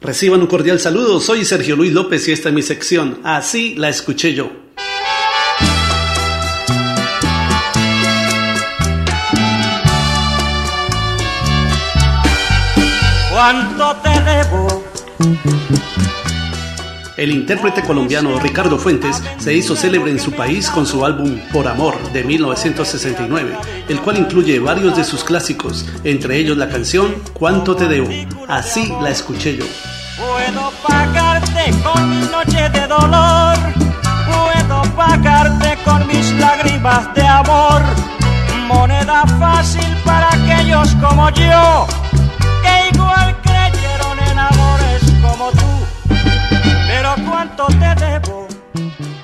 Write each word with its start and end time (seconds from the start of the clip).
Reciban 0.00 0.40
un 0.40 0.46
cordial 0.46 0.78
saludo, 0.78 1.20
soy 1.20 1.44
Sergio 1.44 1.74
Luis 1.74 1.92
López 1.92 2.28
y 2.28 2.32
esta 2.32 2.50
es 2.50 2.54
mi 2.54 2.62
sección, 2.62 3.18
así 3.24 3.74
la 3.74 3.88
escuché 3.88 4.32
yo. 4.32 4.48
¿Cuánto 13.32 13.96
te 13.96 14.10
debo? 14.22 14.84
El 17.18 17.32
intérprete 17.32 17.82
colombiano 17.82 18.38
Ricardo 18.38 18.78
Fuentes 18.78 19.20
se 19.38 19.52
hizo 19.52 19.74
célebre 19.74 20.12
en 20.12 20.20
su 20.20 20.30
país 20.30 20.70
con 20.70 20.86
su 20.86 21.04
álbum 21.04 21.40
Por 21.52 21.66
Amor 21.66 21.96
de 22.12 22.22
1969, 22.22 23.56
el 23.88 24.00
cual 24.00 24.18
incluye 24.18 24.60
varios 24.60 24.96
de 24.96 25.02
sus 25.02 25.24
clásicos, 25.24 25.84
entre 26.04 26.36
ellos 26.36 26.56
la 26.56 26.68
canción 26.68 27.16
Cuánto 27.32 27.74
te 27.74 27.88
debo. 27.88 28.08
Así 28.46 28.92
la 29.02 29.10
escuché 29.10 29.56
yo. 29.56 29.64
Puedo 30.16 30.70
pagarte 30.86 31.72
con 31.82 32.08
mis 32.08 32.30
noches 32.30 32.72
de 32.72 32.86
dolor, 32.86 33.56
puedo 33.74 34.82
pagarte 34.94 35.76
con 35.84 36.06
mis 36.06 36.32
lágrimas 36.34 37.12
de 37.16 37.26
amor, 37.26 37.82
moneda 38.68 39.24
fácil 39.40 39.88
para 40.04 40.28
aquellos 40.32 40.94
como 41.00 41.30
yo, 41.30 41.88
cuánto 47.56 47.66
te 47.78 48.04
debo. 48.04 48.48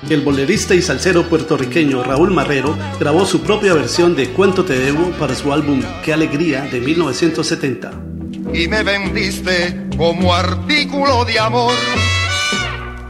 El 0.09 0.21
bolerista 0.21 0.75
y 0.75 0.81
salsero 0.81 1.27
puertorriqueño 1.27 2.03
Raúl 2.03 2.31
Marrero 2.31 2.77
grabó 2.99 3.25
su 3.25 3.41
propia 3.41 3.73
versión 3.73 4.15
de 4.15 4.29
Cuánto 4.29 4.63
te 4.63 4.77
debo 4.77 5.09
para 5.17 5.33
su 5.33 5.51
álbum 5.51 5.81
Qué 6.03 6.13
alegría 6.13 6.61
de 6.61 6.79
1970. 6.79 7.91
Y 8.53 8.67
me 8.67 8.83
vendiste 8.83 9.87
como 9.97 10.33
artículo 10.33 11.25
de 11.25 11.39
amor. 11.39 11.73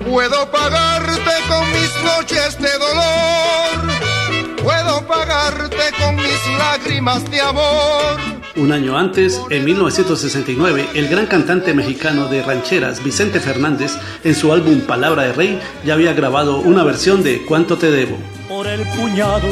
Puedo 0.09 0.50
pagarte 0.52 1.32
con 1.48 1.72
mis 1.72 1.92
noches 2.04 2.58
de 2.59 2.72
dolor. 2.78 4.56
Puedo 4.64 5.06
pagarte 5.08 5.92
con 6.00 6.16
mis 6.16 6.58
lágrimas 6.58 7.30
de 7.30 7.42
amor. 7.42 8.34
Un 8.58 8.72
año 8.72 8.98
antes, 8.98 9.42
en 9.50 9.66
1969, 9.66 10.88
el 10.94 11.09
gran 11.09 11.25
cantante 11.25 11.73
mexicano 11.73 12.28
de 12.28 12.42
rancheras 12.42 13.03
Vicente 13.03 13.42
Fernández, 13.42 13.98
en 14.23 14.34
su 14.34 14.53
álbum 14.53 14.80
Palabra 14.80 15.23
de 15.23 15.34
Rey, 15.34 15.59
ya 15.84 15.94
había 15.94 16.14
grabado 16.14 16.59
una 16.59 16.83
versión 16.83 17.22
de 17.22 17.44
Cuánto 17.44 17.78
te 17.78 17.92
debo. 17.92 18.17
Por 18.48 18.66
el 18.66 18.81
puñado 18.95 19.50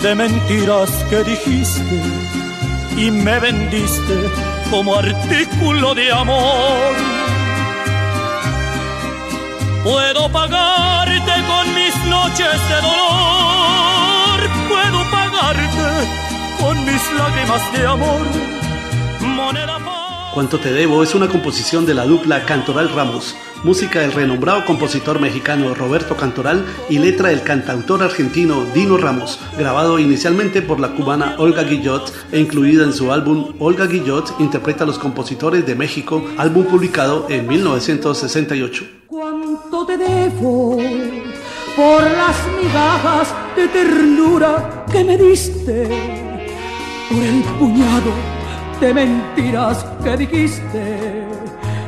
de 0.00 0.14
mentiras 0.14 0.90
que 1.10 1.24
dijiste 1.24 2.00
y 2.96 3.10
me 3.10 3.40
vendiste 3.40 4.14
como 4.70 4.94
artículo 4.94 5.94
de 5.94 6.12
amor. 6.12 6.94
Puedo 9.82 10.30
pagarte 10.30 11.32
con 11.48 11.74
mis 11.74 11.94
noches 12.06 12.68
de 12.68 12.76
dolor, 12.76 13.95
mis 16.96 17.18
lágrimas 17.18 17.72
de 17.72 17.86
amor. 17.86 18.26
Moneda 19.20 19.78
Cuánto 20.32 20.58
te 20.58 20.72
debo 20.72 21.02
es 21.02 21.14
una 21.14 21.28
composición 21.28 21.84
de 21.84 21.92
la 21.92 22.06
dupla 22.06 22.46
Cantoral 22.46 22.88
Ramos, 22.90 23.36
música 23.64 24.00
del 24.00 24.12
renombrado 24.12 24.64
compositor 24.64 25.20
mexicano 25.20 25.74
Roberto 25.74 26.16
Cantoral 26.16 26.64
y 26.88 26.98
letra 26.98 27.28
del 27.30 27.42
cantautor 27.42 28.02
argentino 28.02 28.64
Dino 28.74 28.96
Ramos, 28.96 29.38
grabado 29.58 29.98
inicialmente 29.98 30.62
por 30.62 30.80
la 30.80 30.92
cubana 30.92 31.36
Olga 31.38 31.64
Guillot 31.64 32.12
e 32.32 32.40
incluida 32.40 32.84
en 32.84 32.94
su 32.94 33.12
álbum 33.12 33.54
Olga 33.58 33.86
Guillot 33.86 34.34
interpreta 34.38 34.84
a 34.84 34.86
los 34.86 34.98
compositores 34.98 35.66
de 35.66 35.74
México, 35.74 36.24
álbum 36.38 36.64
publicado 36.64 37.26
en 37.28 37.46
1968. 37.46 38.84
¿Cuánto 39.06 39.84
te 39.84 39.98
debo 39.98 40.78
por 41.76 42.02
las 42.02 42.36
migajas 42.58 43.34
de 43.54 43.68
ternura 43.68 44.86
que 44.90 45.04
me 45.04 45.18
diste? 45.18 46.35
Por 47.08 47.22
el 47.22 47.42
puñado 47.58 48.12
de 48.80 48.92
mentiras 48.92 49.86
que 50.02 50.16
dijiste, 50.16 51.26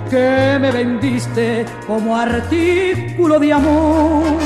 que 0.08 0.58
me 0.60 0.70
vendiste 0.70 1.66
como 1.86 2.16
artículo 2.16 3.38
de 3.38 3.52
amor. 3.52 4.38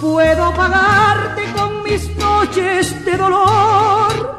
Puedo 0.00 0.54
pagarte 0.54 1.42
con 1.56 1.82
mis 1.82 2.16
noches 2.16 3.04
de 3.04 3.16
dolor, 3.16 4.38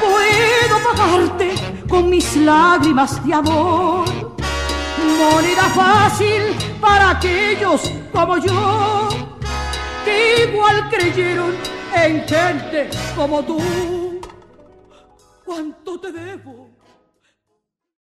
puedo 0.00 0.76
pagarte 0.92 1.54
con 1.88 2.10
mis 2.10 2.36
lágrimas 2.36 3.24
de 3.24 3.34
amor. 3.34 4.04
Moneda 5.18 5.68
fácil 5.74 6.42
para 6.80 7.10
aquellos 7.10 7.92
como 8.12 8.38
yo, 8.38 9.08
que 10.04 10.48
igual 10.48 10.88
creyeron 10.90 11.54
en 11.94 12.26
gente 12.26 12.90
como 13.16 13.42
tú. 13.42 14.07
¿Cuánto 15.48 15.98
te 15.98 16.12
debo? 16.12 16.77